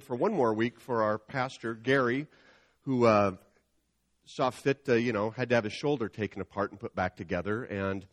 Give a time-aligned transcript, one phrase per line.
[0.00, 2.26] for one more week for our pastor, Gary,
[2.80, 3.30] who uh,
[4.24, 7.16] saw fit, to, you know, had to have his shoulder taken apart and put back
[7.16, 7.62] together.
[7.62, 8.04] And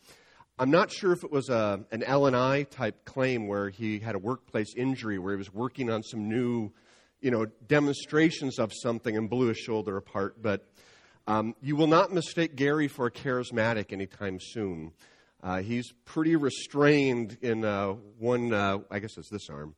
[0.59, 4.19] I'm not sure if it was a, an L&I type claim where he had a
[4.19, 6.71] workplace injury where he was working on some new,
[7.19, 10.39] you know, demonstrations of something and blew his shoulder apart.
[10.39, 10.67] But
[11.25, 14.91] um, you will not mistake Gary for a charismatic anytime soon.
[15.41, 19.73] Uh, he's pretty restrained in uh, one, uh, I guess it's this arm.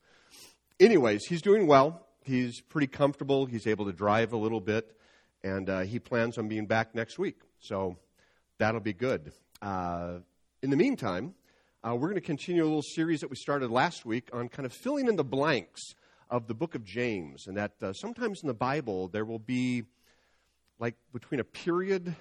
[0.79, 2.07] Anyways, he's doing well.
[2.23, 3.45] He's pretty comfortable.
[3.45, 4.97] He's able to drive a little bit,
[5.43, 7.39] and uh, he plans on being back next week.
[7.59, 7.97] So
[8.57, 9.31] that'll be good.
[9.61, 10.19] Uh,
[10.61, 11.35] in the meantime,
[11.83, 14.65] uh, we're going to continue a little series that we started last week on kind
[14.65, 15.81] of filling in the blanks
[16.29, 19.83] of the book of James, and that sometimes in the Bible there will be
[20.79, 22.15] like between a period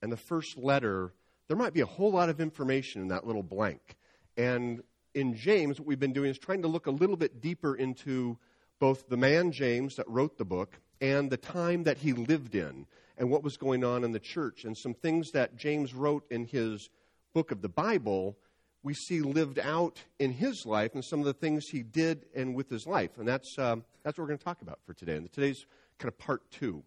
[0.00, 1.12] and the first letter
[1.48, 3.96] there might be a whole lot of information in that little blank.
[4.36, 4.82] And
[5.14, 8.36] in James, what we've been doing is trying to look a little bit deeper into
[8.80, 12.86] both the man James that wrote the book and the time that he lived in
[13.16, 14.64] and what was going on in the church.
[14.64, 16.90] And some things that James wrote in his
[17.32, 18.36] book of the Bible,
[18.82, 22.54] we see lived out in his life and some of the things he did and
[22.54, 23.16] with his life.
[23.18, 25.16] And that's, um, that's what we're going to talk about for today.
[25.16, 25.64] And today's
[25.98, 26.82] kind of part two.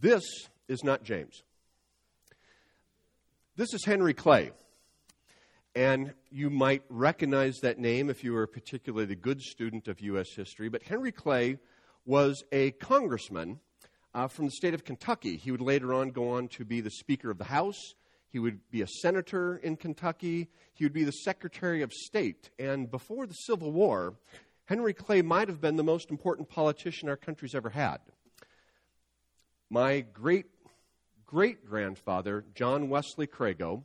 [0.00, 0.22] This
[0.68, 1.42] is not James.
[3.56, 4.52] This is Henry Clay.
[5.74, 10.28] And you might recognize that name if you were a particularly good student of U.S.
[10.34, 10.68] history.
[10.68, 11.58] But Henry Clay
[12.04, 13.60] was a congressman
[14.14, 15.36] uh, from the state of Kentucky.
[15.38, 17.94] He would later on go on to be the Speaker of the House.
[18.28, 20.48] He would be a senator in Kentucky.
[20.74, 22.50] He would be the Secretary of State.
[22.58, 24.14] And before the Civil War,
[24.66, 27.98] Henry Clay might have been the most important politician our country's ever had.
[29.70, 30.46] My great
[31.24, 33.84] great grandfather, John Wesley Crago,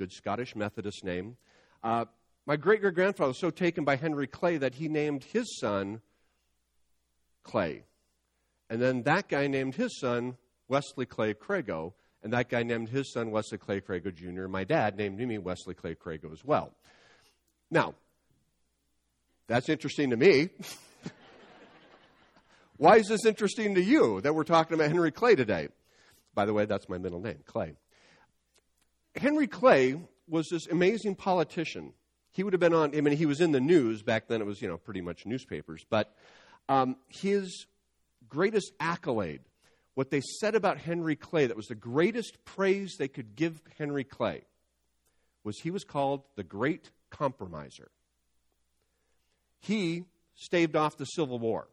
[0.00, 1.36] good Scottish Methodist name,
[1.84, 2.06] uh,
[2.46, 6.00] my great great grandfather was so taken by Henry Clay that he named his son
[7.42, 7.84] Clay.
[8.70, 11.92] And then that guy named his son Wesley Clay Crago,
[12.22, 14.48] and that guy named his son Wesley Clay Crago Jr.
[14.48, 16.72] My dad named me Wesley Clay Crago as well.
[17.70, 17.92] Now,
[19.48, 20.48] that's interesting to me.
[22.78, 25.68] Why is this interesting to you that we're talking about Henry Clay today?
[26.34, 27.74] By the way, that's my middle name, Clay.
[29.16, 31.92] Henry Clay was this amazing politician.
[32.32, 34.02] He would have been on, I mean, he was in the news.
[34.02, 35.84] Back then it was, you know, pretty much newspapers.
[35.88, 36.14] But
[36.68, 37.66] um, his
[38.28, 39.40] greatest accolade,
[39.94, 44.04] what they said about Henry Clay, that was the greatest praise they could give Henry
[44.04, 44.42] Clay,
[45.42, 47.90] was he was called the Great Compromiser.
[49.58, 50.04] He
[50.36, 51.66] staved off the Civil War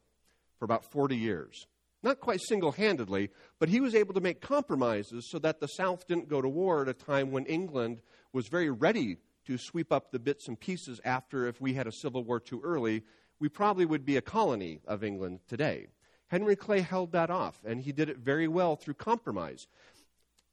[0.57, 1.67] for about 40 years.
[2.07, 6.07] Not quite single handedly, but he was able to make compromises so that the South
[6.07, 7.99] didn't go to war at a time when England
[8.31, 11.91] was very ready to sweep up the bits and pieces after, if we had a
[11.91, 13.03] civil war too early,
[13.41, 15.87] we probably would be a colony of England today.
[16.27, 19.67] Henry Clay held that off, and he did it very well through compromise.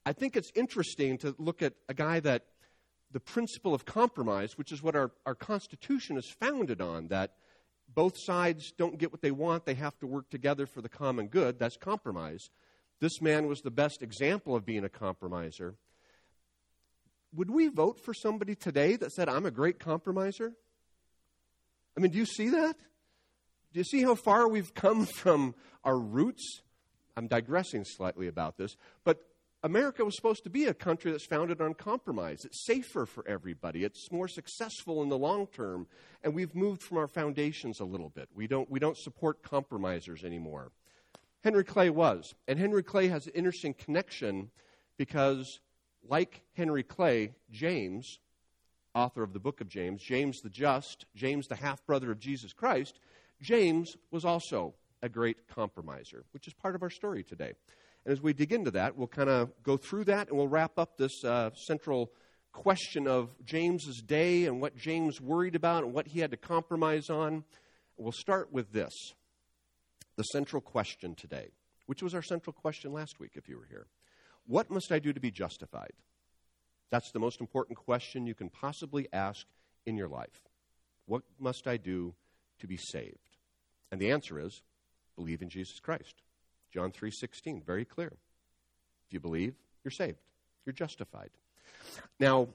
[0.04, 2.46] I think it's interesting to look at a guy that
[3.12, 7.34] the principle of compromise, which is what our, our Constitution is founded on, that
[7.94, 11.28] both sides don't get what they want, they have to work together for the common
[11.28, 11.58] good.
[11.58, 12.50] That's compromise.
[13.00, 15.74] This man was the best example of being a compromiser.
[17.34, 20.52] Would we vote for somebody today that said, I'm a great compromiser?
[21.96, 22.76] I mean, do you see that?
[23.72, 26.60] Do you see how far we've come from our roots?
[27.16, 29.18] I'm digressing slightly about this, but
[29.64, 32.44] America was supposed to be a country that's founded on compromise.
[32.44, 33.82] It's safer for everybody.
[33.82, 35.86] It's more successful in the long term.
[36.22, 38.28] And we've moved from our foundations a little bit.
[38.34, 40.70] We don't, we don't support compromisers anymore.
[41.42, 42.34] Henry Clay was.
[42.46, 44.50] And Henry Clay has an interesting connection
[44.98, 45.60] because,
[46.06, 48.18] like Henry Clay, James,
[48.94, 52.52] author of the book of James, James the Just, James the half brother of Jesus
[52.52, 53.00] Christ,
[53.40, 57.54] James was also a great compromiser, which is part of our story today.
[58.04, 60.78] And as we dig into that, we'll kind of go through that and we'll wrap
[60.78, 62.12] up this uh, central
[62.52, 67.10] question of James's day and what James worried about and what he had to compromise
[67.10, 67.44] on.
[67.96, 68.92] We'll start with this
[70.16, 71.48] the central question today,
[71.86, 73.86] which was our central question last week, if you were here.
[74.46, 75.92] What must I do to be justified?
[76.90, 79.46] That's the most important question you can possibly ask
[79.86, 80.42] in your life.
[81.06, 82.14] What must I do
[82.60, 83.18] to be saved?
[83.90, 84.62] And the answer is
[85.16, 86.22] believe in Jesus Christ.
[86.74, 88.12] John 3:16, very clear.
[89.06, 89.54] If you believe,
[89.84, 90.18] you're saved.
[90.66, 91.30] You're justified.
[92.18, 92.48] Now,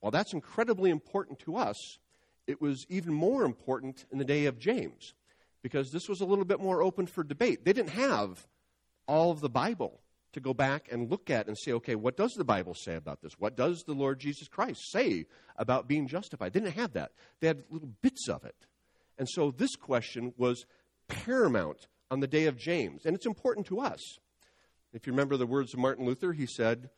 [0.00, 1.98] while that's incredibly important to us,
[2.46, 5.12] it was even more important in the day of James
[5.60, 7.66] because this was a little bit more open for debate.
[7.66, 8.48] They didn't have
[9.06, 10.00] all of the Bible
[10.32, 13.20] to go back and look at and say, okay, what does the Bible say about
[13.20, 13.38] this?
[13.38, 15.26] What does the Lord Jesus Christ say
[15.56, 16.54] about being justified?
[16.54, 17.12] They didn't have that.
[17.40, 18.66] They had little bits of it.
[19.18, 20.64] And so this question was
[21.08, 24.18] paramount on the day of James, and it's important to us.
[24.92, 26.90] If you remember the words of Martin Luther, he said,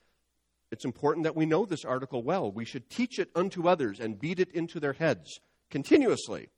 [0.70, 2.50] It's important that we know this article well.
[2.50, 6.48] We should teach it unto others and beat it into their heads continuously.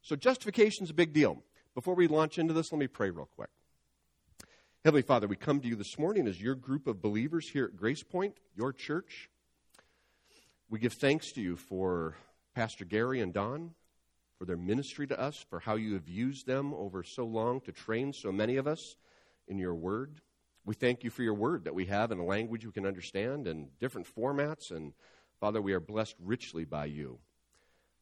[0.00, 1.42] So, justification is a big deal.
[1.74, 3.50] Before we launch into this, let me pray real quick.
[4.84, 7.76] Heavenly Father, we come to you this morning as your group of believers here at
[7.76, 9.30] Grace Point, your church.
[10.68, 12.16] We give thanks to you for
[12.54, 13.70] Pastor Gary and Don,
[14.44, 17.72] for their ministry to us, for how you have used them over so long to
[17.72, 18.96] train so many of us
[19.48, 20.20] in your word.
[20.66, 23.46] We thank you for your word that we have in a language we can understand
[23.46, 24.70] and different formats.
[24.70, 24.92] And
[25.40, 27.20] Father, we are blessed richly by you.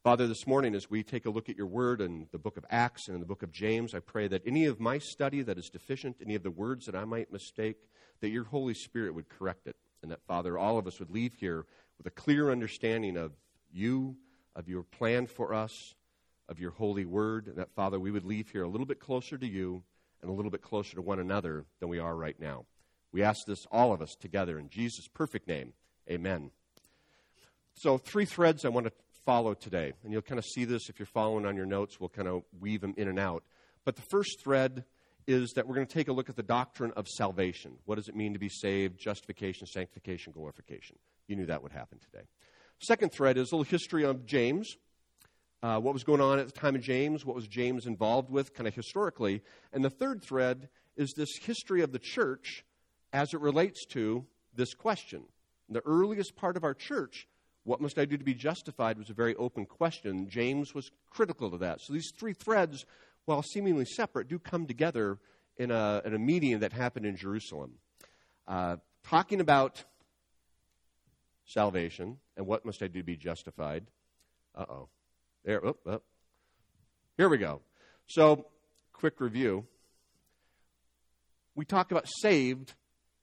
[0.02, 2.66] Father, this morning, as we take a look at your word in the book of
[2.70, 5.58] Acts and in the book of James, I pray that any of my study that
[5.58, 7.76] is deficient, any of the words that I might mistake,
[8.20, 9.76] that your Holy Spirit would correct it.
[10.02, 11.66] And that, Father, all of us would leave here
[11.98, 13.30] with a clear understanding of
[13.72, 14.16] you,
[14.56, 15.94] of your plan for us,
[16.48, 17.52] of your holy word.
[17.56, 19.82] That, Father, we would leave here a little bit closer to you
[20.20, 22.64] and a little bit closer to one another than we are right now.
[23.12, 25.72] We ask this, all of us, together in Jesus' perfect name.
[26.10, 26.50] Amen.
[27.74, 28.92] So, three threads I want to
[29.24, 29.92] follow today.
[30.02, 32.00] And you'll kind of see this if you're following on your notes.
[32.00, 33.44] We'll kind of weave them in and out.
[33.84, 34.84] But the first thread
[35.26, 37.72] is that we're going to take a look at the doctrine of salvation.
[37.84, 38.98] What does it mean to be saved?
[38.98, 40.96] Justification, sanctification, glorification.
[41.28, 42.24] You knew that would happen today.
[42.80, 44.76] Second thread is a little history of James.
[45.62, 47.24] Uh, what was going on at the time of James?
[47.24, 49.42] What was James involved with, kind of historically?
[49.72, 52.64] And the third thread is this history of the church
[53.12, 55.24] as it relates to this question.
[55.68, 57.26] The earliest part of our church
[57.64, 60.28] what must I do to be justified was a very open question.
[60.28, 61.80] James was critical to that.
[61.80, 62.84] So these three threads,
[63.24, 65.18] while seemingly separate, do come together
[65.56, 67.74] in a, in a meeting that happened in Jerusalem.
[68.48, 69.84] Uh, talking about
[71.44, 73.86] salvation and what must I do to be justified.
[74.56, 74.88] Uh oh.
[75.44, 76.02] There, oh, oh.
[77.16, 77.62] Here we go.
[78.06, 78.46] So,
[78.92, 79.66] quick review.
[81.54, 82.74] We talk about saved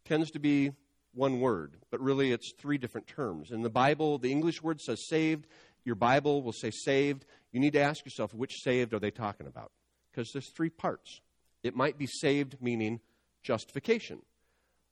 [0.06, 0.71] tends to be
[1.13, 3.51] one word, but really it's three different terms.
[3.51, 5.48] In the Bible, the English word says saved.
[5.86, 7.25] Your Bible will say saved.
[7.51, 9.71] You need to ask yourself which saved are they talking about?
[10.12, 11.21] Because there's three parts.
[11.63, 13.00] It might be saved, meaning
[13.44, 14.21] justification.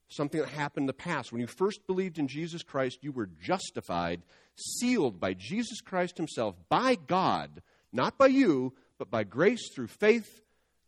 [0.09, 1.31] Something that happened in the past.
[1.31, 4.21] When you first believed in Jesus Christ, you were justified,
[4.55, 7.61] sealed by Jesus Christ Himself, by God,
[7.91, 10.41] not by you, but by grace through faith.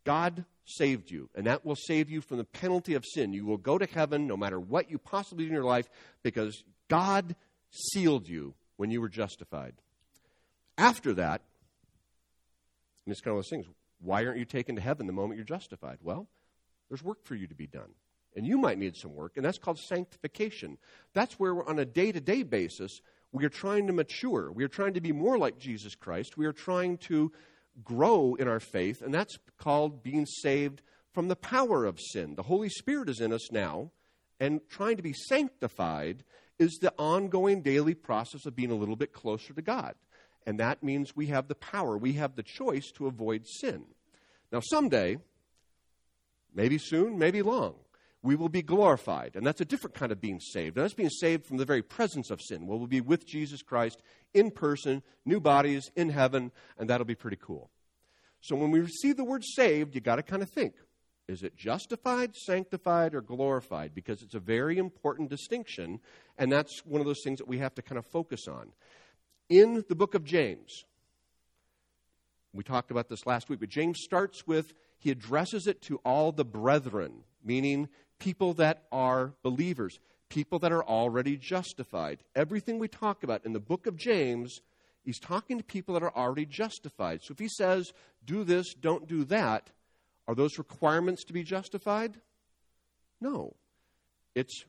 [0.06, 3.34] God saved you, and that will save you from the penalty of sin.
[3.34, 5.90] You will go to heaven no matter what you possibly do in your life
[6.24, 7.36] because God
[7.72, 9.74] sealed you when you were justified.
[10.78, 11.42] After that,
[13.06, 13.66] and it's kind of those things
[14.02, 15.98] why aren't you taken to heaven the moment you're justified?
[16.02, 16.28] Well,
[16.90, 17.90] there's work for you to be done.
[18.40, 20.78] And you might need some work, and that's called sanctification.
[21.14, 23.02] That's where we're on a day to day basis.
[23.34, 24.50] We are trying to mature.
[24.50, 26.38] We are trying to be more like Jesus Christ.
[26.38, 27.34] We are trying to
[27.84, 30.82] grow in our faith, and that's called being saved
[31.14, 32.36] from the power of sin.
[32.36, 33.92] The Holy Spirit is in us now,
[34.40, 36.24] and trying to be sanctified
[36.58, 39.96] is the ongoing daily process of being a little bit closer to God.
[40.48, 43.84] And that means we have the power, we have the choice to avoid sin.
[44.50, 45.18] Now, someday,
[46.56, 47.76] maybe soon, maybe long,
[48.22, 49.36] we will be glorified.
[49.36, 50.78] And that's a different kind of being saved.
[50.78, 52.68] And that's being saved from the very presence of sin.
[52.68, 54.02] We'll be with Jesus Christ
[54.34, 57.70] in person, new bodies in heaven, and that'll be pretty cool.
[58.42, 60.76] So when we receive the word saved, you got to kind of think
[61.30, 63.94] is it justified, sanctified, or glorified?
[63.94, 66.00] Because it's a very important distinction,
[66.40, 68.72] and that's one of those things that we have to kind of focus on.
[69.48, 70.86] In the book of James,
[72.52, 76.32] we talked about this last week, but James starts with, he addresses it to all
[76.32, 80.00] the brethren, meaning people that are believers,
[80.30, 82.20] people that are already justified.
[82.36, 84.62] Everything we talk about in the book of James,
[85.04, 87.22] he's talking to people that are already justified.
[87.24, 87.94] So if he says,
[88.26, 89.70] do this, don't do that,
[90.28, 92.18] are those requirements to be justified?
[93.20, 93.56] No.
[94.36, 94.64] It's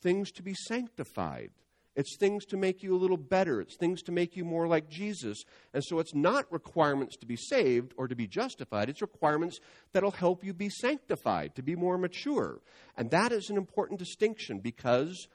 [0.00, 1.50] things to be sanctified.
[1.94, 3.60] It's things to make you a little better.
[3.60, 5.44] It's things to make you more like Jesus.
[5.74, 8.88] And so it's not requirements to be saved or to be justified.
[8.88, 9.58] It's requirements
[9.92, 12.60] that'll help you be sanctified, to be more mature.
[12.96, 15.28] And that is an important distinction because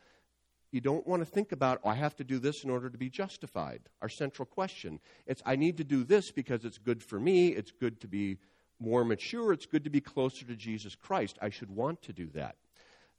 [0.71, 2.97] you don't want to think about, oh, I have to do this in order to
[2.97, 3.81] be justified.
[4.01, 4.99] Our central question.
[5.27, 7.49] It's, I need to do this because it's good for me.
[7.49, 8.37] It's good to be
[8.79, 9.53] more mature.
[9.53, 11.37] It's good to be closer to Jesus Christ.
[11.41, 12.55] I should want to do that.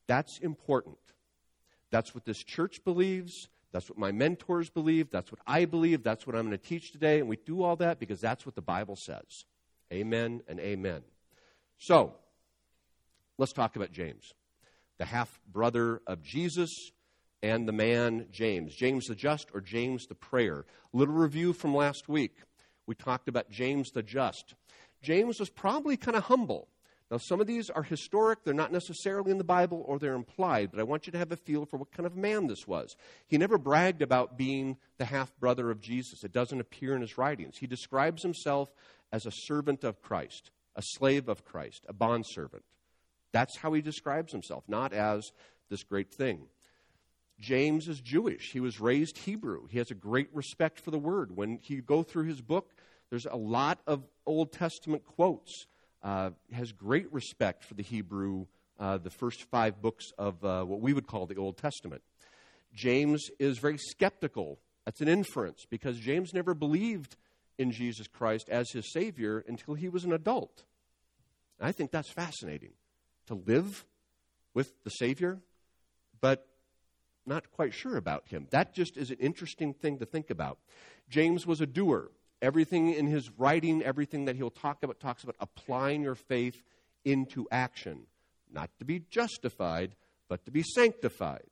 [0.09, 0.99] That's important.
[1.91, 3.49] That's what this church believes.
[3.73, 5.11] That's what my mentors believe.
[5.11, 6.03] That's what I believe.
[6.03, 7.21] That's what I'm going to teach today.
[7.21, 9.45] And we do all that because that's what the Bible says.
[9.93, 11.03] Amen and amen.
[11.79, 12.15] So,
[13.37, 14.35] let's talk about James,
[14.99, 16.91] the half brother of Jesus
[17.43, 18.75] and the man James.
[18.75, 20.65] James the just or James the prayer.
[20.93, 22.37] Little review from last week.
[22.87, 24.55] We talked about James the Just.
[25.03, 26.69] James was probably kind of humble.
[27.11, 28.45] Now, some of these are historic.
[28.45, 31.33] They're not necessarily in the Bible or they're implied, but I want you to have
[31.33, 32.97] a feel for what kind of man this was.
[33.27, 37.17] He never bragged about being the half brother of Jesus, it doesn't appear in his
[37.17, 37.57] writings.
[37.59, 38.69] He describes himself
[39.11, 42.65] as a servant of Christ, a slave of Christ, a bondservant.
[43.33, 45.33] That's how he describes himself, not as
[45.71, 46.47] this great thing.
[47.41, 48.51] James is Jewish.
[48.53, 49.67] He was raised Hebrew.
[49.71, 51.37] He has a great respect for the word.
[51.37, 52.75] When you go through his book,
[53.11, 55.67] there's a lot of Old Testament quotes
[56.03, 58.47] uh, has great respect for the Hebrew,
[58.79, 62.03] uh, the first five books of uh, what we would call the Old Testament.
[62.75, 64.59] James is very skeptical.
[64.85, 67.17] That's an inference because James never believed
[67.59, 70.65] in Jesus Christ as his Savior until he was an adult.
[71.59, 72.73] And I think that's fascinating
[73.27, 73.85] to live
[74.55, 75.41] with the Savior,
[76.21, 76.47] but
[77.27, 78.47] not quite sure about him.
[78.51, 80.59] That just is an interesting thing to think about.
[81.11, 82.11] James was a doer.
[82.41, 86.63] Everything in his writing, everything that he'll talk about, talks about applying your faith
[87.05, 88.03] into action.
[88.53, 89.95] Not to be justified,
[90.29, 91.47] but to be sanctified.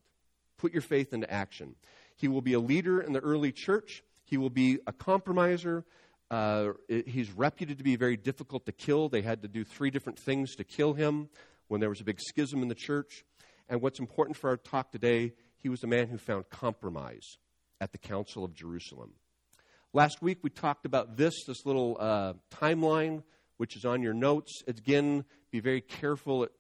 [0.59, 1.75] Put your faith into action.
[2.17, 4.03] He will be a leader in the early church.
[4.25, 5.85] He will be a compromiser.
[6.31, 9.09] Uh, he's reputed to be very difficult to kill.
[9.09, 11.29] They had to do three different things to kill him
[11.69, 13.25] when there was a big schism in the church.
[13.69, 17.39] And what's important for our talk today, he was a man who found compromise
[17.81, 19.13] at the Council of Jerusalem.
[19.97, 23.23] Last week we talked about this, this little uh, timeline,
[23.57, 24.63] which is on your notes.
[24.69, 26.51] Again, be very careful at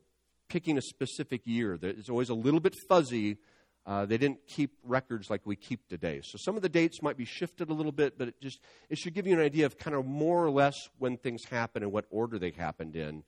[0.49, 1.79] picking a specific year.
[1.83, 3.37] It's always a little bit fuzzy.
[3.85, 6.23] Uh, they didn't keep records like we keep today.
[6.25, 8.97] So some of the dates might be shifted a little bit, but it just it
[8.97, 11.93] should give you an idea of kind of more or less when things happen and
[11.93, 13.23] what order they happened in.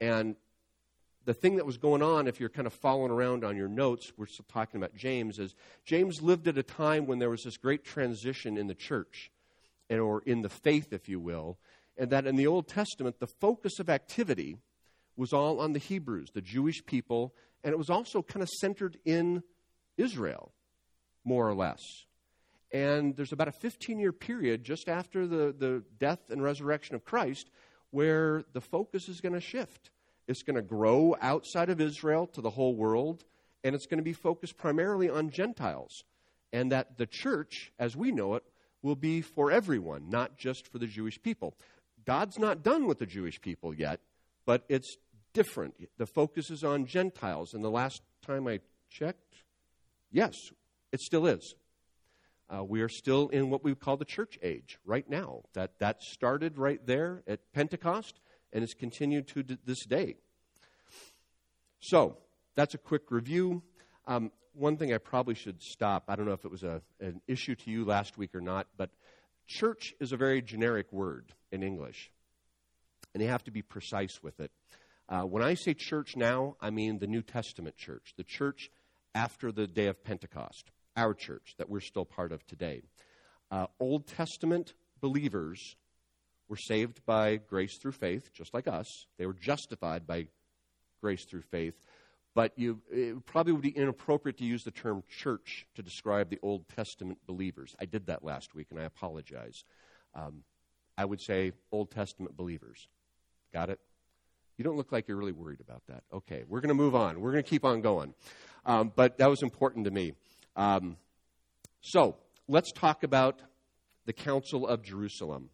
[0.00, 0.34] And
[1.24, 4.10] the thing that was going on, if you're kind of following around on your notes,
[4.16, 5.54] we're still talking about James, is
[5.84, 9.30] James lived at a time when there was this great transition in the church
[10.00, 11.58] or in the faith, if you will,
[11.96, 14.56] and that in the Old Testament, the focus of activity
[15.16, 18.98] was all on the Hebrews, the Jewish people, and it was also kind of centered
[19.04, 19.42] in
[19.96, 20.52] Israel,
[21.24, 21.80] more or less.
[22.72, 27.04] And there's about a 15 year period just after the, the death and resurrection of
[27.04, 27.50] Christ
[27.90, 29.90] where the focus is going to shift.
[30.26, 33.24] It's going to grow outside of Israel to the whole world,
[33.62, 36.04] and it's going to be focused primarily on Gentiles.
[36.54, 38.44] And that the church, as we know it,
[38.82, 41.54] will be for everyone, not just for the Jewish people.
[42.04, 44.00] God's not done with the Jewish people yet,
[44.44, 44.96] but it's
[45.32, 45.74] different.
[45.98, 47.54] The focus is on Gentiles.
[47.54, 48.60] And the last time I
[48.90, 49.36] checked,
[50.10, 50.34] yes,
[50.90, 51.54] it still is.
[52.50, 55.42] Uh, we are still in what we call the church age right now.
[55.54, 58.20] That, that started right there at Pentecost
[58.52, 60.16] and has continued to this day.
[61.80, 62.18] So,
[62.54, 63.62] that's a quick review.
[64.06, 66.04] Um, one thing I probably should stop.
[66.08, 68.66] I don't know if it was a, an issue to you last week or not,
[68.76, 68.90] but
[69.46, 72.10] church is a very generic word in English,
[73.14, 74.50] and you have to be precise with it.
[75.08, 78.70] Uh, when I say church now, I mean the New Testament church, the church
[79.14, 82.82] after the day of Pentecost, our church that we're still part of today.
[83.50, 85.76] Uh, Old Testament believers
[86.48, 89.06] were saved by grace through faith, just like us.
[89.18, 90.28] They were justified by
[91.00, 91.74] grace through faith
[92.34, 96.38] but you, it probably would be inappropriate to use the term church to describe the
[96.42, 97.76] Old Testament believers.
[97.80, 99.64] I did that last week, and I apologize.
[100.14, 100.42] Um,
[100.96, 102.88] I would say Old Testament believers.
[103.52, 103.80] Got it?
[104.56, 106.04] You don't look like you're really worried about that.
[106.12, 107.20] Okay, we're going to move on.
[107.20, 108.14] We're going to keep on going.
[108.64, 110.12] Um, but that was important to me.
[110.56, 110.96] Um,
[111.80, 112.16] so
[112.48, 113.40] let's talk about
[114.06, 115.50] the Council of Jerusalem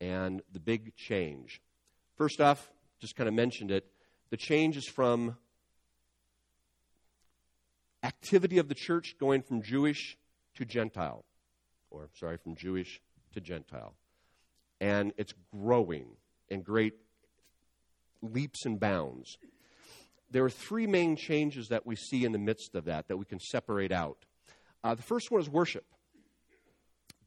[0.00, 1.60] and the big change.
[2.16, 2.70] First off,
[3.00, 3.86] just kind of mentioned it.
[4.30, 5.36] The change is from
[8.02, 10.16] activity of the church going from Jewish
[10.56, 11.24] to Gentile,
[11.90, 13.00] or sorry, from Jewish
[13.34, 13.94] to Gentile.
[14.80, 16.06] And it's growing
[16.48, 16.94] in great
[18.20, 19.38] leaps and bounds.
[20.30, 23.24] There are three main changes that we see in the midst of that that we
[23.24, 24.24] can separate out.
[24.82, 25.84] Uh, the first one is worship.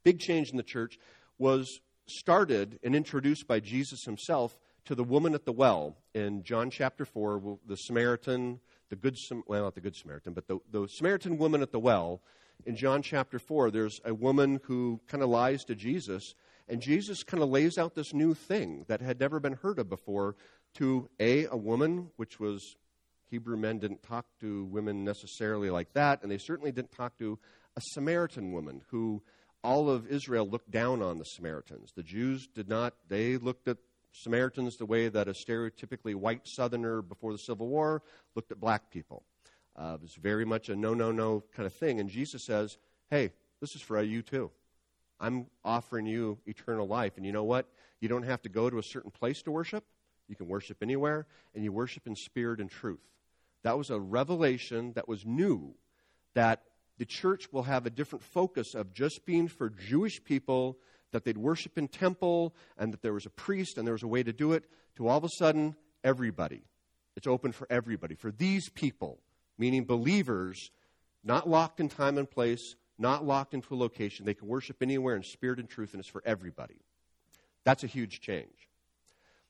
[0.03, 0.99] Big change in the church
[1.37, 6.69] was started and introduced by Jesus himself to the woman at the well in John
[6.69, 11.37] chapter 4, the Samaritan the good, well, not the good Samaritan, but the, the Samaritan
[11.37, 12.21] woman at the well
[12.65, 16.33] in John chapter 4, there's a woman who kind of lies to Jesus,
[16.67, 19.89] and Jesus kind of lays out this new thing that had never been heard of
[19.89, 20.35] before
[20.75, 22.75] to A, a woman, which was
[23.29, 27.37] Hebrew men didn't talk to women necessarily like that, and they certainly didn't talk to
[27.75, 29.21] a Samaritan woman who
[29.63, 31.91] all of Israel looked down on the Samaritans.
[31.95, 33.77] The Jews did not, they looked at
[34.21, 38.01] Samaritans the way that a stereotypically white Southerner before the Civil War
[38.35, 39.23] looked at black people.
[39.75, 41.99] Uh, it was very much a no, no, no kind of thing.
[41.99, 42.77] And Jesus says,
[43.09, 44.51] hey, this is for you too.
[45.19, 47.17] I'm offering you eternal life.
[47.17, 47.67] And you know what?
[47.99, 49.83] You don't have to go to a certain place to worship.
[50.27, 52.99] You can worship anywhere, and you worship in spirit and truth.
[53.63, 55.75] That was a revelation that was new,
[56.33, 56.63] that
[56.97, 60.77] the church will have a different focus of just being for Jewish people,
[61.15, 64.07] that they'd worship in temple, and that there was a priest and there was a
[64.07, 64.65] way to do it,
[64.97, 66.61] to all of a sudden, everybody.
[67.15, 69.19] It's open for everybody, for these people,
[69.57, 70.71] meaning believers,
[71.23, 74.25] not locked in time and place, not locked into a location.
[74.25, 76.81] They can worship anywhere in spirit and truth, and it's for everybody.
[77.63, 78.67] That's a huge change.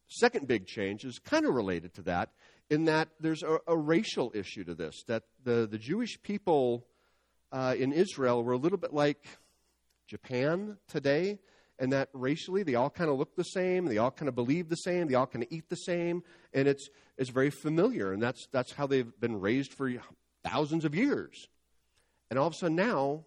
[0.07, 2.29] Second big change is kind of related to that,
[2.69, 6.85] in that there's a, a racial issue to this, that the, the Jewish people
[7.51, 9.25] uh, in Israel were a little bit like
[10.07, 11.39] Japan today,
[11.79, 14.69] and that racially they all kind of look the same, they all kind of believe
[14.69, 18.21] the same, they all kind of eat the same, and it's, it's very familiar, and
[18.21, 19.91] that's, that's how they've been raised for
[20.43, 21.47] thousands of years.
[22.29, 23.25] And all of a sudden now,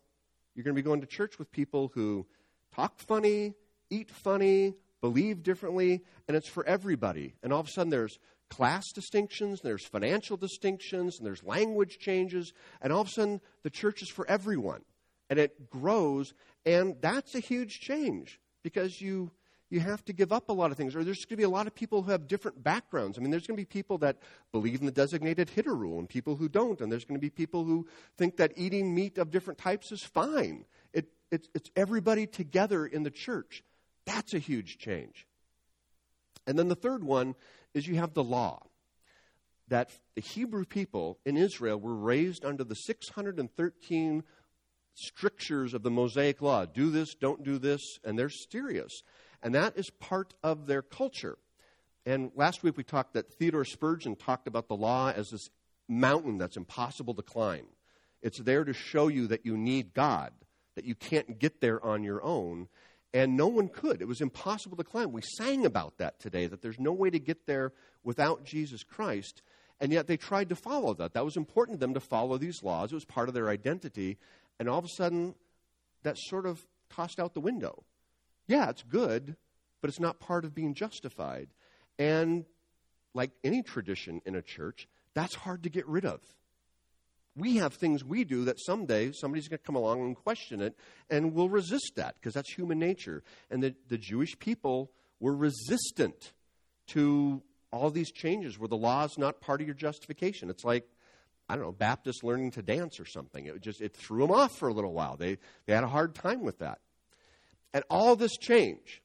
[0.55, 2.27] you're going to be going to church with people who
[2.75, 3.55] talk funny,
[3.91, 7.35] eat funny, believe differently, and it's for everybody.
[7.43, 8.19] And all of a sudden, there's
[8.51, 13.71] class distinctions, there's financial distinctions, and there's language changes, and all of a sudden, the
[13.71, 14.83] church is for everyone.
[15.31, 16.33] And it grows,
[16.65, 19.31] and that's a huge change because you
[19.71, 20.97] you have to give up a lot of things.
[20.97, 23.19] Or there's going to be a lot of people who have different backgrounds.
[23.19, 24.19] I mean, there's going to be people that
[24.51, 26.81] believe in the designated hitter rule and people who don't.
[26.81, 30.03] And there's going to be people who think that eating meat of different types is
[30.03, 30.65] fine.
[30.93, 33.63] It, it, it's everybody together in the church.
[34.07, 35.27] That's a huge change.
[36.47, 37.35] And then the third one
[37.75, 38.63] is you have the law.
[39.69, 44.23] That the Hebrew people in Israel were raised under the 613
[44.99, 46.65] strictures of the Mosaic law.
[46.65, 49.03] Do this, don't do this, and they're serious.
[49.43, 51.39] And that is part of their culture.
[52.05, 55.51] And last week we talked that Theodore Spurgeon talked about the law as this
[55.89, 57.67] mountain that's impossible to climb.
[58.23, 60.33] It's there to show you that you need God,
[60.75, 62.69] that you can't get there on your own.
[63.15, 64.03] And no one could.
[64.03, 65.13] It was impossible to climb.
[65.13, 67.73] We sang about that today, that there's no way to get there
[68.05, 69.43] without Jesus Christ.
[69.81, 71.15] And yet they tried to follow that.
[71.15, 72.93] That was important to them to follow these laws.
[72.93, 74.19] It was part of their identity.
[74.59, 75.35] And all of a sudden,
[76.03, 77.85] that's sort of tossed out the window
[78.49, 79.37] yeah, it's good,
[79.81, 81.49] but it's not part of being justified.
[81.99, 82.47] And
[83.15, 86.21] like any tradition in a church, that's hard to get rid of.
[87.37, 90.75] We have things we do that someday somebody's going to come along and question it,
[91.09, 93.23] and we'll resist that because that's human nature.
[93.51, 94.91] And the, the Jewish people
[95.21, 96.33] were resistant
[96.89, 100.49] to all these changes where the law is not part of your justification.
[100.51, 100.89] It's like,
[101.49, 103.47] I don't know, Baptists learning to dance or something.
[103.47, 105.17] It just it threw them off for a little while.
[105.17, 106.81] They, they had a hard time with that.
[107.73, 109.03] And all this change,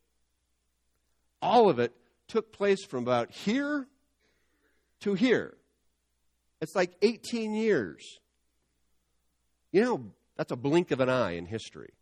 [1.41, 1.93] all of it
[2.27, 3.88] took place from about here
[5.01, 5.56] to here.
[6.62, 8.19] It's like 18 years.
[9.71, 11.93] You know, that's a blink of an eye in history.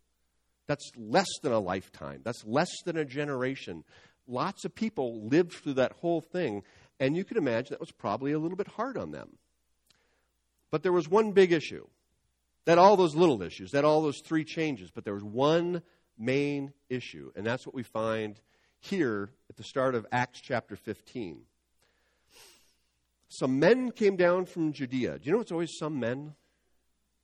[0.66, 2.20] That's less than a lifetime.
[2.24, 3.84] That's less than a generation.
[4.28, 6.62] Lots of people lived through that whole thing,
[7.00, 9.38] and you can imagine that was probably a little bit hard on them.
[10.72, 11.86] But there was one big issue.
[12.64, 15.82] That all those little issues, that all those three changes, but there was one
[16.18, 17.30] main issue.
[17.36, 18.40] And that's what we find
[18.80, 21.42] here at the start of Acts chapter 15.
[23.28, 25.18] Some men came down from Judea.
[25.18, 26.34] Do you know it's always some men?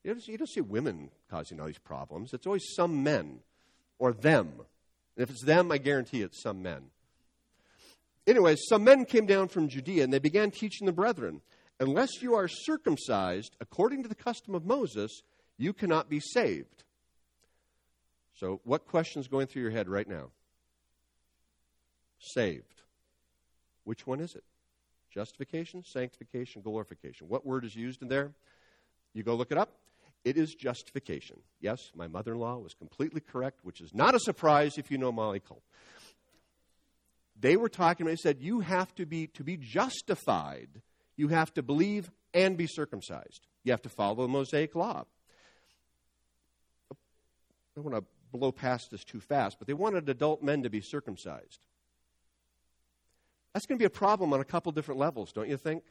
[0.02, 2.32] You don't, see, you don't see women causing all these problems.
[2.32, 3.40] It's always some men
[3.98, 4.52] or them.
[5.16, 6.90] And if it's them, I guarantee it's some men.
[8.26, 11.40] Anyway, some men came down from Judea and they began teaching the brethren
[11.80, 15.22] unless you are circumcised according to the custom of Moses,
[15.56, 16.84] you cannot be saved.
[18.34, 20.30] So, what question is going through your head right now?
[22.20, 22.82] Saved.
[23.84, 24.44] Which one is it?
[25.12, 27.28] Justification, sanctification, glorification.
[27.28, 28.32] What word is used in there?
[29.14, 29.70] You go look it up.
[30.24, 31.40] It is justification.
[31.60, 34.98] Yes, my mother in law was completely correct, which is not a surprise if you
[34.98, 35.62] know Molly Culp.
[37.40, 40.68] They were talking, they said, you have to be, to be justified,
[41.18, 43.46] you have to believe and be circumcised.
[43.64, 45.04] You have to follow the Mosaic law.
[46.90, 46.94] I
[47.74, 50.80] don't want to blow past this too fast, but they wanted adult men to be
[50.80, 51.58] circumcised.
[53.52, 55.82] That's going to be a problem on a couple different levels, don't you think?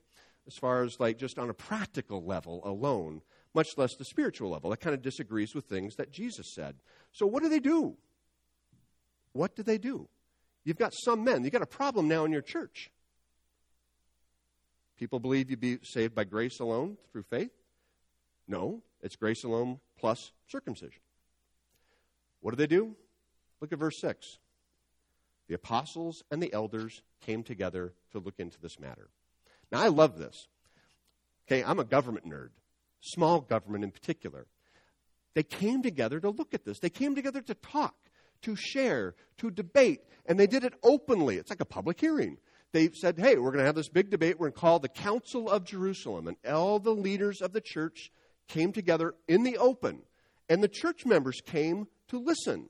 [0.47, 3.21] As far as like just on a practical level alone,
[3.53, 4.69] much less the spiritual level.
[4.69, 6.75] That kind of disagrees with things that Jesus said.
[7.11, 7.97] So, what do they do?
[9.33, 10.07] What do they do?
[10.63, 12.91] You've got some men, you've got a problem now in your church.
[14.97, 17.51] People believe you be saved by grace alone through faith?
[18.47, 21.01] No, it's grace alone plus circumcision.
[22.41, 22.95] What do they do?
[23.61, 24.39] Look at verse 6.
[25.47, 29.09] The apostles and the elders came together to look into this matter.
[29.71, 30.47] Now, I love this.
[31.47, 32.49] Okay, I'm a government nerd,
[33.01, 34.47] small government in particular.
[35.35, 36.79] They came together to look at this.
[36.79, 37.95] They came together to talk.
[38.43, 41.37] to share, to debate, and they did it openly.
[41.37, 42.37] It's like a public hearing.
[42.73, 44.39] They said, hey, we're going to have this big debate.
[44.39, 46.27] We're going to call the Council of Jerusalem.
[46.27, 48.11] And all the leaders of the church
[48.47, 50.03] came together in the open,
[50.49, 52.69] and the church members came to listen.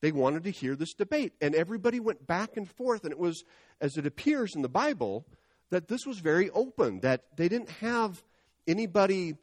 [0.00, 3.04] They wanted to hear this debate, and everybody went back and forth.
[3.04, 3.42] And it was,
[3.80, 5.24] as it appears in the Bible,
[5.70, 8.22] that this was very open, that they didn't have
[8.66, 9.36] anybody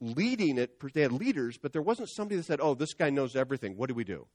[0.00, 0.78] leading it.
[0.92, 3.76] They had leaders, but there wasn't somebody that said, oh, this guy knows everything.
[3.76, 4.26] What do we do?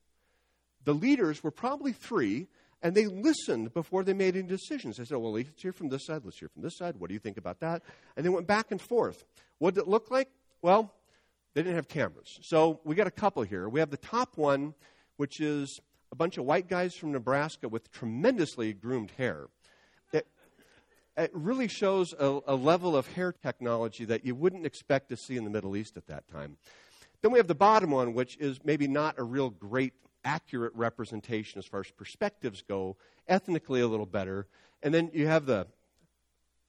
[0.84, 2.48] The leaders were probably three,
[2.82, 4.98] and they listened before they made any decisions.
[4.98, 6.96] They said, well, let's hear from this side, let's hear from this side.
[6.98, 7.82] What do you think about that?
[8.16, 9.26] And they went back and forth.
[9.58, 10.30] What did it look like?
[10.62, 10.94] Well,
[11.54, 12.40] they didn't have cameras.
[12.44, 13.68] So we got a couple here.
[13.68, 14.74] We have the top one,
[15.18, 15.80] which is
[16.12, 19.48] a bunch of white guys from Nebraska with tremendously groomed hair
[21.18, 25.36] it really shows a, a, level of hair technology that you wouldn't expect to see
[25.36, 26.58] in the Middle East at that time.
[27.22, 29.94] Then we have the bottom one, which is maybe not a real great,
[30.28, 34.46] accurate representation as far as perspectives go, ethnically a little better.
[34.84, 35.68] And then you have the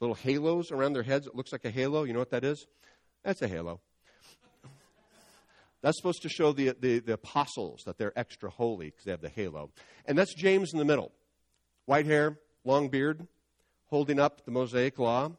[0.00, 1.26] little halos around their heads.
[1.26, 2.04] It looks like a halo.
[2.04, 2.66] You know what that is?
[3.24, 3.80] That's a halo.
[5.82, 9.20] That's supposed to show the, the, the apostles that they're extra holy because they have
[9.20, 9.70] the halo.
[10.06, 11.12] And that's James in the middle.
[11.84, 13.26] White hair, long beard,
[13.86, 15.32] holding up the Mosaic Law.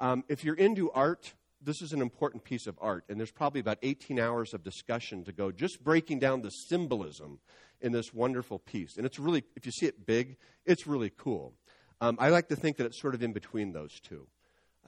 [0.00, 1.34] Um, if you're into art,
[1.66, 5.24] this is an important piece of art, and there's probably about 18 hours of discussion
[5.24, 7.40] to go just breaking down the symbolism
[7.80, 8.96] in this wonderful piece.
[8.96, 11.52] And it's really, if you see it big, it's really cool.
[12.00, 14.26] Um, I like to think that it's sort of in between those two.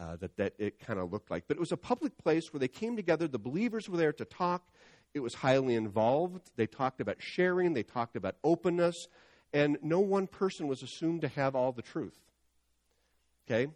[0.01, 1.49] Uh, that, that it kind of looked like.
[1.49, 3.27] But it was a public place where they came together.
[3.27, 4.63] The believers were there to talk.
[5.13, 6.53] It was highly involved.
[6.55, 9.09] They talked about sharing, they talked about openness,
[9.53, 12.17] and no one person was assumed to have all the truth.
[13.45, 13.73] Okay?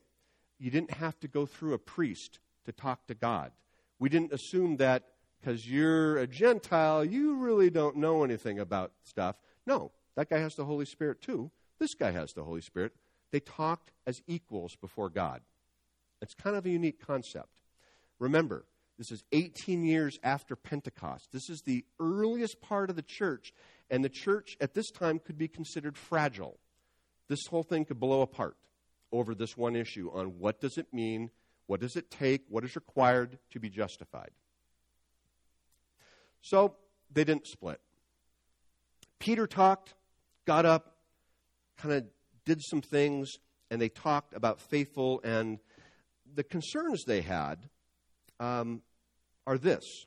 [0.61, 3.53] You didn't have to go through a priest to talk to God.
[3.99, 5.05] We didn't assume that
[5.41, 9.37] because you're a Gentile, you really don't know anything about stuff.
[9.67, 11.51] No, that guy has the Holy Spirit too.
[11.79, 12.93] This guy has the Holy Spirit.
[13.33, 15.41] They talked as equals before God.
[16.21, 17.61] It's kind of a unique concept.
[18.19, 18.67] Remember,
[18.99, 21.33] this is 18 years after Pentecost.
[21.33, 23.53] This is the earliest part of the church,
[23.91, 26.59] and the church at this time could be considered fragile.
[27.29, 28.57] This whole thing could blow apart
[29.11, 31.31] over this one issue on what does it mean,
[31.67, 34.31] what does it take, what is required to be justified.
[36.43, 36.75] So
[37.13, 37.81] they didn't split.
[39.19, 39.95] Peter talked,
[40.47, 40.97] got up,
[41.79, 42.05] kind of
[42.45, 43.31] did some things,
[43.71, 45.59] and they talked about faithful and
[46.35, 47.69] the concerns they had
[48.41, 48.83] um,
[49.47, 50.07] are this.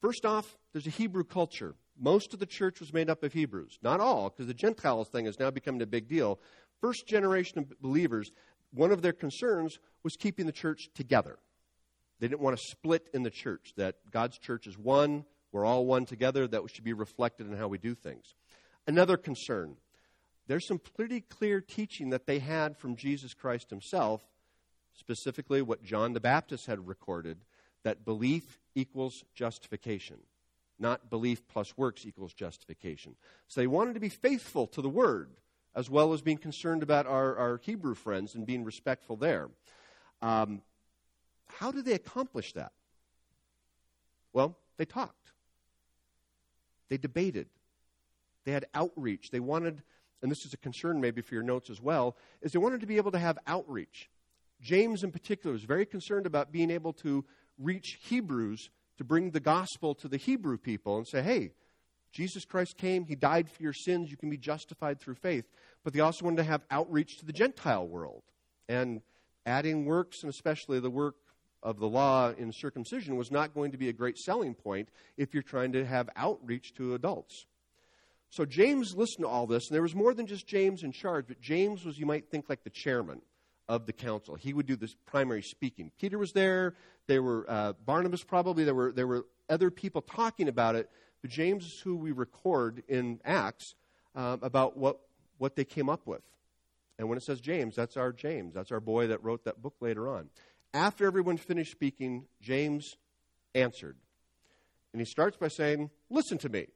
[0.00, 1.74] First off, there's a Hebrew culture.
[1.98, 3.78] Most of the church was made up of Hebrews.
[3.82, 6.40] Not all, because the Gentiles thing is now becoming a big deal
[6.82, 8.32] first generation of believers,
[8.72, 11.38] one of their concerns was keeping the church together.
[12.18, 15.84] They didn't want to split in the church, that God's church is one, we're all
[15.86, 18.34] one together, that should be reflected in how we do things.
[18.86, 19.76] Another concern
[20.48, 24.22] there's some pretty clear teaching that they had from Jesus Christ himself,
[24.92, 27.38] specifically what John the Baptist had recorded,
[27.84, 30.18] that belief equals justification,
[30.78, 33.14] not belief plus works equals justification.
[33.46, 35.30] So they wanted to be faithful to the word
[35.74, 39.48] as well as being concerned about our, our Hebrew friends and being respectful there.
[40.20, 40.62] Um,
[41.46, 42.72] how did they accomplish that?
[44.32, 45.32] Well, they talked,
[46.88, 47.48] they debated,
[48.44, 49.30] they had outreach.
[49.30, 49.82] They wanted,
[50.20, 52.86] and this is a concern maybe for your notes as well, is they wanted to
[52.86, 54.10] be able to have outreach.
[54.60, 57.24] James, in particular, was very concerned about being able to
[57.58, 61.52] reach Hebrews to bring the gospel to the Hebrew people and say, hey,
[62.12, 65.44] Jesus Christ came, He died for your sins, you can be justified through faith.
[65.82, 68.22] But they also wanted to have outreach to the Gentile world.
[68.68, 69.02] And
[69.46, 71.16] adding works, and especially the work
[71.62, 75.34] of the law in circumcision, was not going to be a great selling point if
[75.34, 77.46] you're trying to have outreach to adults.
[78.30, 81.26] So James listened to all this, and there was more than just James in charge,
[81.28, 83.20] but James was, you might think, like the chairman
[83.68, 84.34] of the council.
[84.34, 85.90] He would do this primary speaking.
[86.00, 86.74] Peter was there.
[87.06, 88.64] There were uh, Barnabas, probably.
[88.64, 90.90] There were there were other people talking about it,
[91.22, 93.74] but James is who we record in Acts
[94.14, 94.98] um, about what,
[95.38, 96.22] what they came up with.
[96.98, 98.54] And when it says James, that's our James.
[98.54, 100.28] That's our boy that wrote that book later on.
[100.74, 102.96] After everyone finished speaking, James
[103.54, 103.96] answered.
[104.92, 106.66] And he starts by saying, Listen to me,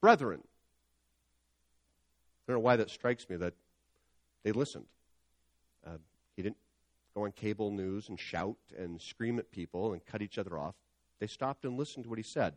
[0.00, 0.42] brethren.
[0.44, 3.54] I don't know why that strikes me that
[4.42, 4.86] they listened.
[5.86, 5.98] Uh,
[6.36, 6.56] he didn't
[7.14, 10.74] go on cable news and shout and scream at people and cut each other off.
[11.22, 12.54] They stopped and listened to what he said.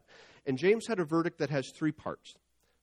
[0.48, 2.34] And James had a verdict that has three parts.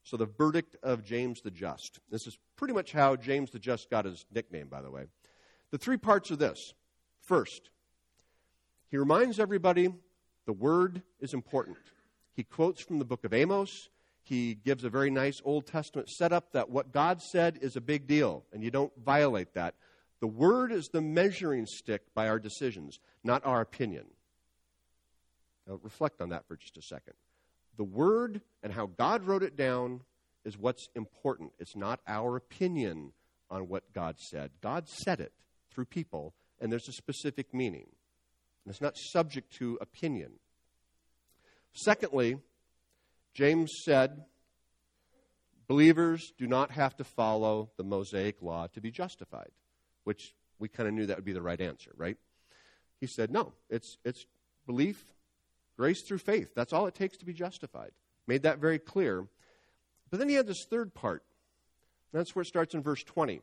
[0.05, 1.99] So, the verdict of James the Just.
[2.09, 5.07] This is pretty much how James the Just got his nickname, by the way.
[5.73, 6.73] The three parts are this
[7.21, 7.71] First,
[8.93, 9.93] he reminds everybody
[10.47, 11.79] the word is important.
[12.33, 13.89] He quotes from the book of Amos.
[14.23, 18.07] He gives a very nice Old Testament setup that what God said is a big
[18.07, 19.75] deal, and you don't violate that.
[20.21, 24.05] The Word is the measuring stick by our decisions, not our opinion.
[25.67, 27.15] Now, reflect on that for just a second.
[27.77, 30.03] The Word and how God wrote it down
[30.45, 31.53] is what's important.
[31.59, 33.13] It's not our opinion
[33.51, 34.51] on what God said.
[34.61, 35.33] God said it
[35.71, 37.87] through people, and there's a specific meaning.
[38.67, 40.33] It's not subject to opinion.
[41.73, 42.39] Secondly,
[43.35, 44.25] James said,
[45.67, 49.51] believers do not have to follow the Mosaic law to be justified,
[50.05, 52.17] which we kind of knew that would be the right answer, right?
[53.01, 54.27] He said, no, it's, it's
[54.67, 55.05] belief,
[55.77, 56.55] grace through faith.
[56.55, 57.93] That's all it takes to be justified.
[58.27, 59.27] Made that very clear.
[60.11, 61.23] But then he had this third part.
[62.13, 63.41] That's where it starts in verse 20.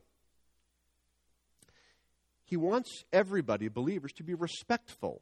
[2.43, 5.21] He wants everybody, believers, to be respectful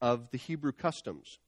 [0.00, 1.38] of the Hebrew customs.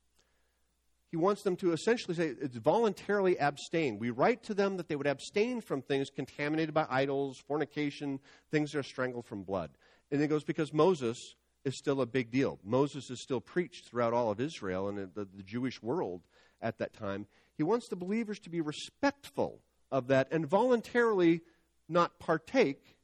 [1.10, 3.98] He wants them to essentially say it's voluntarily abstain.
[3.98, 8.72] We write to them that they would abstain from things contaminated by idols, fornication, things
[8.72, 9.70] that are strangled from blood.
[10.10, 11.34] And it goes because Moses
[11.66, 12.60] is still a big deal.
[12.64, 16.22] Moses is still preached throughout all of Israel and the, the Jewish world
[16.62, 17.26] at that time.
[17.56, 19.58] He wants the believers to be respectful
[19.90, 21.40] of that and voluntarily
[21.88, 22.96] not partake,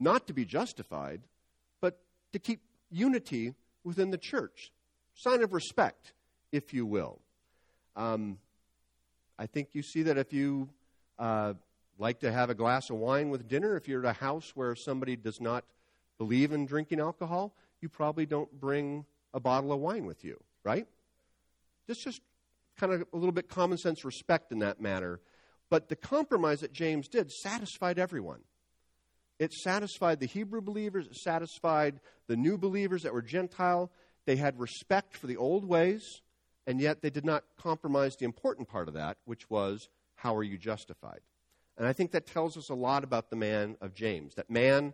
[0.00, 1.20] not to be justified,
[1.82, 2.00] but
[2.32, 4.72] to keep unity within the church.
[5.14, 6.14] Sign of respect,
[6.50, 7.20] if you will.
[7.94, 8.38] Um,
[9.38, 10.70] I think you see that if you
[11.18, 11.54] uh,
[11.98, 14.74] like to have a glass of wine with dinner, if you're at a house where
[14.74, 15.64] somebody does not
[16.16, 20.86] believe in drinking alcohol, you probably don't bring a bottle of wine with you, right?
[21.86, 22.20] Just just
[22.78, 25.20] kind of a little bit common sense respect in that matter.
[25.70, 28.40] But the compromise that James did satisfied everyone.
[29.38, 33.90] It satisfied the Hebrew believers, it satisfied the new believers that were Gentile.
[34.26, 36.02] They had respect for the old ways,
[36.66, 40.42] and yet they did not compromise the important part of that, which was how are
[40.42, 41.20] you justified?
[41.76, 44.34] And I think that tells us a lot about the man of James.
[44.34, 44.92] That man,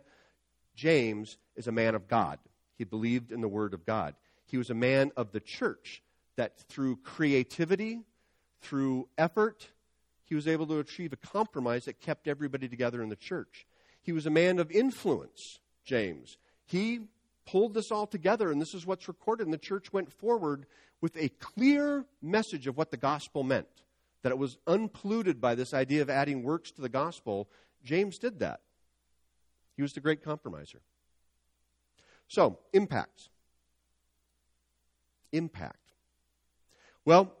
[0.75, 2.37] James, is a man of God.
[2.77, 4.15] He believed in the Word of God.
[4.45, 6.01] He was a man of the church
[6.35, 8.01] that through creativity,
[8.61, 9.69] through effort,
[10.25, 13.65] he was able to achieve a compromise that kept everybody together in the church.
[14.01, 16.37] He was a man of influence, James.
[16.65, 17.01] He
[17.45, 19.47] pulled this all together, and this is what's recorded.
[19.47, 20.65] And the church went forward
[20.99, 23.67] with a clear message of what the gospel meant,
[24.23, 27.47] that it was unpolluted by this idea of adding works to the gospel.
[27.83, 28.61] James did that.
[29.75, 30.81] He was the great compromiser.
[32.27, 33.29] So, impact.
[35.31, 35.91] Impact.
[37.05, 37.31] Well,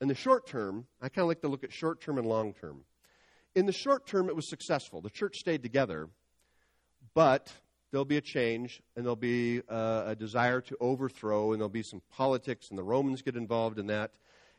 [0.00, 2.54] in the short term, I kind of like to look at short term and long
[2.54, 2.84] term.
[3.54, 5.00] In the short term, it was successful.
[5.00, 6.08] The church stayed together,
[7.14, 7.52] but
[7.90, 11.82] there'll be a change, and there'll be a, a desire to overthrow, and there'll be
[11.82, 14.12] some politics, and the Romans get involved in that.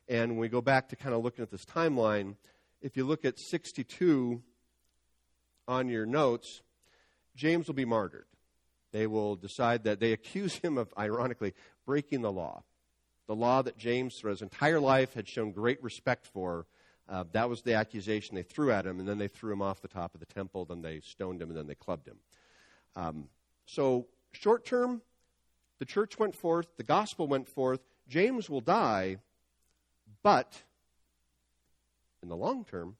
[0.09, 2.35] And when we go back to kind of looking at this timeline,
[2.81, 4.41] if you look at 62
[5.67, 6.61] on your notes,
[7.35, 8.25] James will be martyred.
[8.91, 11.53] They will decide that they accuse him of, ironically,
[11.85, 12.63] breaking the law
[13.27, 16.65] the law that James, through his entire life, had shown great respect for.
[17.09, 19.81] Uh, that was the accusation they threw at him, and then they threw him off
[19.81, 22.17] the top of the temple, then they stoned him, and then they clubbed him.
[22.95, 23.27] Um,
[23.65, 25.01] so, short term,
[25.79, 29.17] the church went forth, the gospel went forth, James will die,
[30.23, 30.63] but
[32.23, 32.95] in the long term,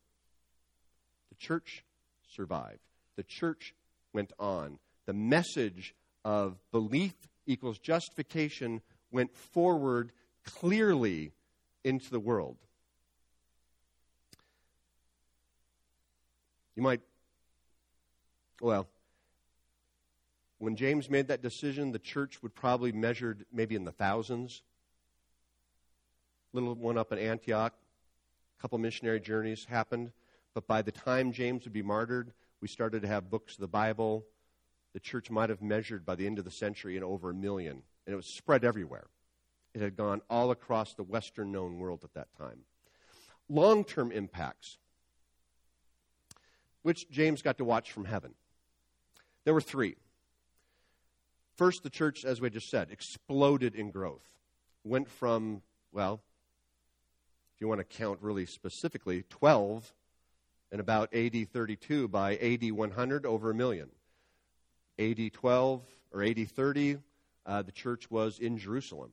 [1.29, 1.83] the church
[2.29, 2.79] survived.
[3.15, 3.73] The church
[4.13, 4.77] went on.
[5.07, 7.15] The message of belief
[7.47, 10.11] equals justification went forward
[10.43, 11.31] clearly
[11.83, 12.57] into the world.
[16.75, 17.01] You might,
[18.61, 18.87] well,
[20.59, 24.61] when James made that decision, the church would probably measured maybe in the thousands.
[26.51, 27.73] Little one up in Antioch,
[28.57, 30.11] a couple missionary journeys happened,
[30.53, 33.67] but by the time James would be martyred, we started to have books of the
[33.67, 34.25] Bible.
[34.97, 37.83] The church might have measured by the end of the century in over a million
[38.07, 39.05] and it was spread everywhere.
[39.75, 42.61] It had gone all across the Western known world at that time.
[43.47, 44.79] Long term impacts,
[46.81, 48.33] which James got to watch from heaven.
[49.43, 49.97] There were three.
[51.53, 54.25] First, the church, as we just said, exploded in growth.
[54.83, 56.23] Went from, well,
[57.53, 59.93] if you want to count really specifically, 12
[60.71, 63.91] in about AD 32 by AD 100, over a million.
[64.99, 66.97] AD 12 or AD 30,
[67.45, 69.11] uh, the church was in Jerusalem.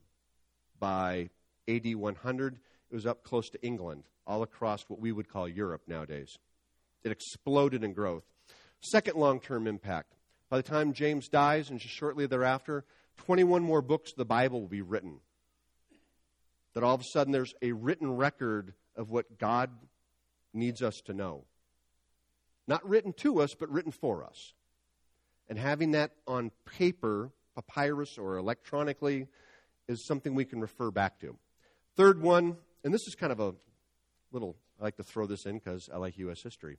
[0.78, 1.30] By
[1.68, 2.58] AD 100,
[2.90, 6.38] it was up close to England, all across what we would call Europe nowadays.
[7.04, 8.24] It exploded in growth.
[8.80, 10.14] Second long term impact.
[10.50, 12.84] By the time James dies, and just shortly thereafter,
[13.18, 15.20] 21 more books of the Bible will be written.
[16.74, 19.70] that all of a sudden there's a written record of what God
[20.52, 21.44] needs us to know.
[22.66, 24.54] Not written to us, but written for us.
[25.48, 29.28] And having that on paper, papyrus, or electronically
[29.88, 31.37] is something we can refer back to.
[31.96, 33.54] Third one, and this is kind of a
[34.33, 36.42] little, I like to throw this in because I like U.S.
[36.42, 36.78] history.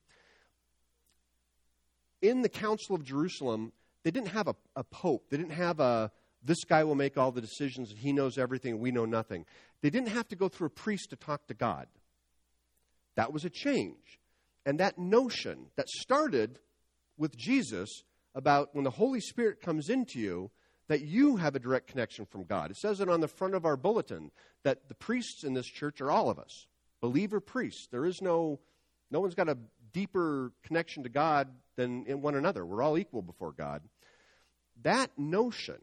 [2.21, 3.71] In the Council of Jerusalem,
[4.03, 6.11] they didn't have a, a pope, they didn't have a
[6.45, 9.45] this guy will make all the decisions and he knows everything and we know nothing.
[9.81, 11.87] They didn't have to go through a priest to talk to God.
[13.15, 14.19] That was a change.
[14.65, 16.59] And that notion that started
[17.17, 18.03] with Jesus
[18.35, 20.51] about when the Holy Spirit comes into you,
[20.87, 22.69] that you have a direct connection from God.
[22.69, 24.29] It says it on the front of our bulletin
[24.63, 26.67] that the priests in this church are all of us,
[27.01, 27.87] believer priests.
[27.89, 28.59] There is no,
[29.09, 29.57] no one's got a
[29.93, 32.65] deeper connection to God than in one another.
[32.65, 33.81] We're all equal before God.
[34.83, 35.79] That notion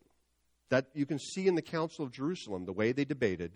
[0.68, 3.52] that you can see in the Council of Jerusalem, the way they debated,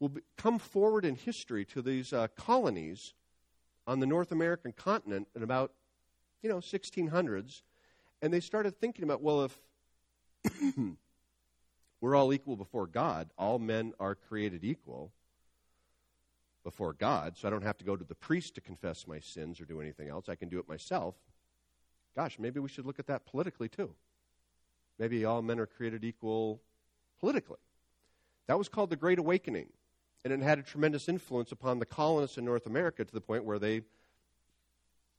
[0.00, 3.14] will be, come forward in history to these uh, colonies
[3.86, 5.72] on the North American continent in about,
[6.42, 7.62] you know, 1600s.
[8.20, 9.58] And they started thinking about, well, if
[12.00, 15.12] we're all equal before God, all men are created equal
[16.64, 19.60] before God, so I don't have to go to the priest to confess my sins
[19.60, 20.28] or do anything else.
[20.28, 21.14] I can do it myself.
[22.14, 23.94] Gosh, maybe we should look at that politically too.
[24.98, 26.60] Maybe all men are created equal
[27.20, 27.58] politically.
[28.48, 29.68] That was called the Great Awakening.
[30.24, 33.44] And it had a tremendous influence upon the colonists in North America to the point
[33.44, 33.82] where they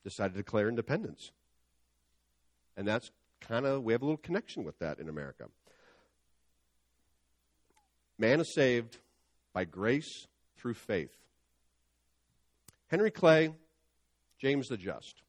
[0.04, 1.32] decided to declare independence.
[2.80, 3.12] And that's
[3.42, 5.48] kind of, we have a little connection with that in America.
[8.18, 8.98] Man is saved
[9.52, 11.12] by grace through faith.
[12.88, 13.52] Henry Clay,
[14.42, 15.24] James the Just,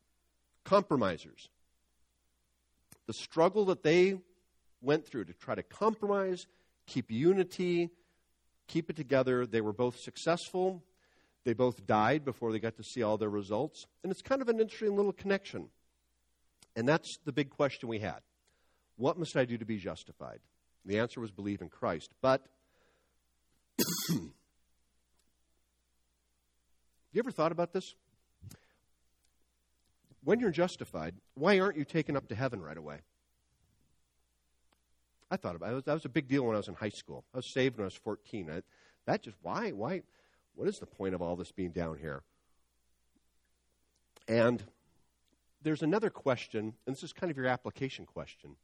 [0.64, 1.48] compromisers.
[3.08, 4.20] The struggle that they
[4.80, 6.46] went through to try to compromise,
[6.86, 7.90] keep unity,
[8.68, 9.44] keep it together.
[9.44, 10.84] They were both successful.
[11.44, 13.86] They both died before they got to see all their results.
[14.04, 15.68] And it's kind of an interesting little connection.
[16.76, 18.20] And that's the big question we had.
[18.96, 20.40] What must I do to be justified?
[20.84, 22.12] The answer was believe in Christ.
[22.20, 22.42] But
[23.78, 24.32] have you
[27.18, 27.94] ever thought about this?
[30.22, 32.98] When you're justified, why aren't you taken up to heaven right away?
[35.30, 35.84] I thought about it.
[35.84, 37.24] That was a big deal when I was in high school.
[37.32, 38.50] I was saved when I was 14.
[38.50, 38.62] I,
[39.06, 39.70] that just, why?
[39.70, 40.02] Why?
[40.54, 42.22] What is the point of all this being down here?
[44.28, 44.62] And
[45.62, 48.56] there's another question, and this is kind of your application question.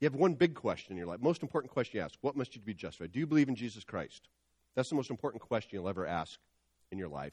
[0.00, 2.54] You have one big question in your life, most important question you ask What must
[2.54, 3.12] you be justified?
[3.12, 4.28] Do you believe in Jesus Christ?
[4.74, 6.38] That's the most important question you'll ever ask
[6.90, 7.32] in your life.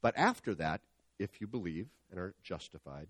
[0.00, 0.80] But after that,
[1.18, 3.08] if you believe and are justified,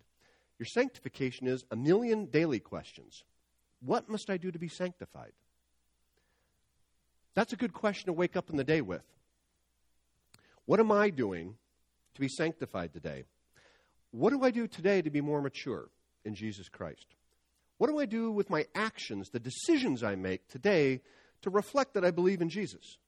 [0.59, 3.25] your sanctification is a million daily questions.
[3.81, 5.33] What must I do to be sanctified?
[7.35, 9.05] That's a good question to wake up in the day with.
[10.65, 11.55] What am I doing
[12.15, 13.25] to be sanctified today?
[14.11, 15.91] What do I do today to be more mature
[16.25, 17.07] in Jesus Christ?
[17.79, 21.01] What do I do with my actions, the decisions I make today
[21.43, 22.99] to reflect that I believe in Jesus?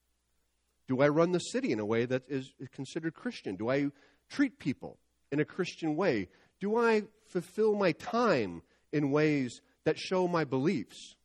[0.87, 3.57] Do I run the city in a way that is considered Christian?
[3.57, 3.91] Do I
[4.29, 4.99] treat people
[5.33, 6.29] in a Christian way?
[6.61, 11.17] Do I fulfill my time in ways that show my beliefs?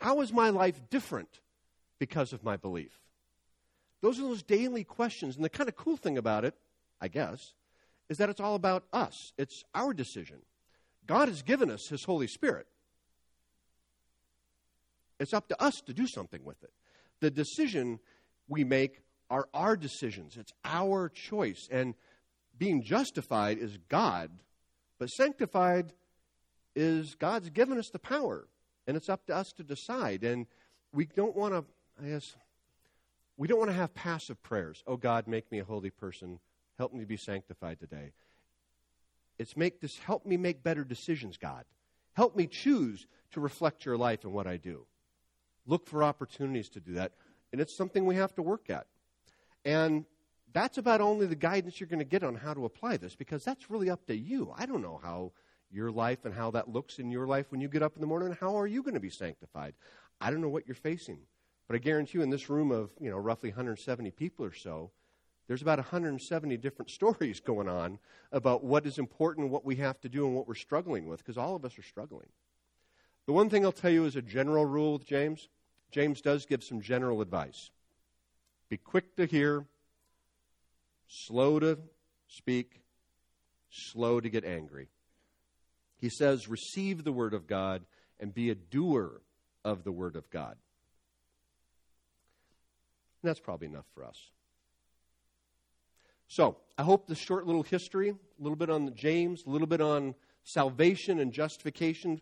[0.00, 1.40] How is my life different
[1.98, 2.98] because of my belief?
[4.00, 5.36] Those are those daily questions.
[5.36, 6.54] And the kind of cool thing about it,
[7.00, 7.52] I guess,
[8.10, 9.32] is that it's all about us.
[9.38, 10.40] It's our decision.
[11.06, 12.66] God has given us His Holy Spirit.
[15.18, 16.72] It's up to us to do something with it.
[17.20, 18.00] The decision
[18.48, 21.68] we make are our decisions, it's our choice.
[21.70, 21.94] And
[22.58, 24.30] being justified is God,
[24.98, 25.92] but sanctified
[26.74, 28.48] is God's given us the power,
[28.86, 30.24] and it's up to us to decide.
[30.24, 30.46] And
[30.92, 31.64] we don't want to,
[32.02, 32.34] I guess,
[33.36, 34.82] we don't want to have passive prayers.
[34.86, 36.40] Oh God, make me a holy person.
[36.80, 38.12] Help me to be sanctified today.
[39.38, 41.66] It's make this help me make better decisions, God.
[42.14, 44.86] Help me choose to reflect your life in what I do.
[45.66, 47.12] Look for opportunities to do that.
[47.52, 48.86] And it's something we have to work at.
[49.62, 50.06] And
[50.54, 53.44] that's about only the guidance you're going to get on how to apply this because
[53.44, 54.50] that's really up to you.
[54.56, 55.32] I don't know how
[55.70, 58.06] your life and how that looks in your life when you get up in the
[58.06, 58.34] morning.
[58.40, 59.74] How are you going to be sanctified?
[60.18, 61.18] I don't know what you're facing.
[61.68, 64.92] But I guarantee you, in this room of you know roughly 170 people or so,
[65.50, 67.98] there's about 170 different stories going on
[68.30, 71.36] about what is important, what we have to do, and what we're struggling with, because
[71.36, 72.28] all of us are struggling.
[73.26, 75.48] The one thing I'll tell you is a general rule with James.
[75.90, 77.70] James does give some general advice.
[78.68, 79.66] Be quick to hear,
[81.08, 81.78] slow to
[82.28, 82.82] speak,
[83.72, 84.86] slow to get angry.
[85.98, 87.82] He says, receive the word of God
[88.20, 89.20] and be a doer
[89.64, 90.54] of the word of God.
[93.20, 94.30] And that's probably enough for us.
[96.32, 99.80] So, I hope this short little history, a little bit on James, a little bit
[99.80, 100.14] on
[100.44, 102.20] salvation and justification,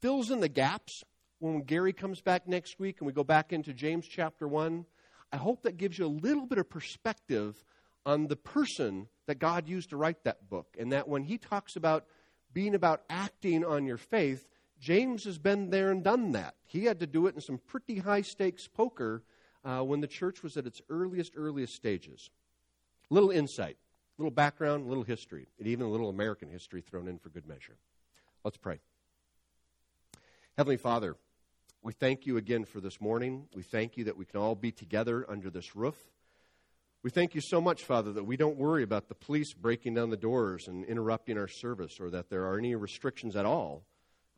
[0.00, 1.02] fills in the gaps
[1.40, 4.86] when Gary comes back next week and we go back into James chapter 1.
[5.32, 7.64] I hope that gives you a little bit of perspective
[8.06, 10.76] on the person that God used to write that book.
[10.78, 12.04] And that when he talks about
[12.52, 14.46] being about acting on your faith,
[14.78, 16.54] James has been there and done that.
[16.64, 19.24] He had to do it in some pretty high stakes poker
[19.64, 22.30] uh, when the church was at its earliest, earliest stages.
[23.08, 23.76] Little insight,
[24.18, 27.76] little background, little history, and even a little American history thrown in for good measure.
[28.44, 28.80] Let's pray.
[30.56, 31.16] Heavenly Father,
[31.82, 33.46] we thank you again for this morning.
[33.54, 35.96] We thank you that we can all be together under this roof.
[37.02, 40.10] We thank you so much, Father, that we don't worry about the police breaking down
[40.10, 43.84] the doors and interrupting our service or that there are any restrictions at all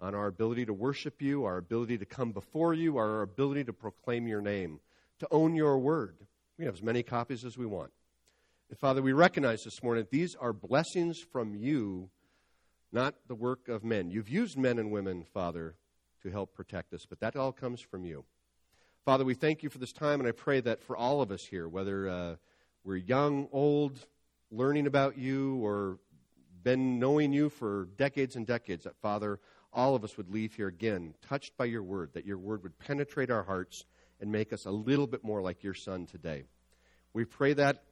[0.00, 3.72] on our ability to worship you, our ability to come before you, our ability to
[3.72, 4.80] proclaim your name,
[5.18, 6.16] to own your word.
[6.58, 7.90] We have as many copies as we want.
[8.70, 12.10] And Father, we recognize this morning that these are blessings from you,
[12.92, 14.10] not the work of men.
[14.10, 15.74] You've used men and women, Father,
[16.22, 18.26] to help protect us, but that all comes from you.
[19.06, 21.46] Father, we thank you for this time, and I pray that for all of us
[21.48, 22.36] here, whether uh,
[22.84, 24.04] we're young, old,
[24.50, 25.98] learning about you, or
[26.62, 29.40] been knowing you for decades and decades, that Father,
[29.72, 32.78] all of us would leave here again touched by your word, that your word would
[32.78, 33.86] penetrate our hearts
[34.20, 36.44] and make us a little bit more like your Son today.
[37.14, 37.84] We pray that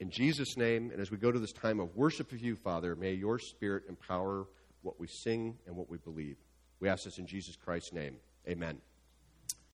[0.00, 2.96] in Jesus' name, and as we go to this time of worship of you, Father,
[2.96, 4.46] may your Spirit empower
[4.82, 6.38] what we sing and what we believe.
[6.80, 8.16] We ask this in Jesus Christ's name.
[8.48, 8.80] Amen.